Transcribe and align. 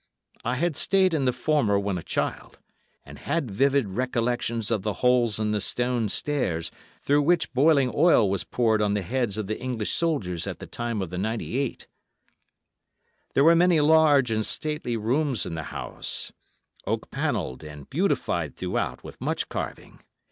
I 0.43 0.55
had 0.55 0.75
stayed 0.77 1.13
in 1.13 1.25
the 1.25 1.31
former 1.31 1.77
when 1.77 1.99
a 1.99 2.01
child, 2.01 2.57
and 3.05 3.19
had 3.19 3.51
vivid 3.51 3.87
recollections 3.89 4.71
of 4.71 4.81
the 4.81 4.93
holes 5.05 5.37
in 5.39 5.51
the 5.51 5.61
stone 5.61 6.09
stairs, 6.09 6.71
through 7.01 7.21
which 7.21 7.53
boiling 7.53 7.91
oil 7.93 8.27
was 8.27 8.43
poured 8.43 8.81
on 8.81 8.95
the 8.95 9.03
heads 9.03 9.37
of 9.37 9.45
the 9.45 9.61
English 9.61 9.91
soldiers 9.91 10.47
at 10.47 10.57
the 10.57 10.65
time 10.65 11.03
of 11.03 11.11
the 11.11 11.19
'98. 11.19 11.85
There 13.35 13.43
were 13.43 13.53
many 13.55 13.79
large 13.79 14.31
and 14.31 14.43
stately 14.43 14.97
rooms 14.97 15.45
in 15.45 15.53
the 15.53 15.65
house, 15.69 16.31
oak 16.87 17.11
panelled 17.11 17.63
and 17.63 17.87
beautified 17.87 18.55
throughout 18.55 19.03
with 19.03 19.21
much 19.21 19.49
carving. 19.49 19.99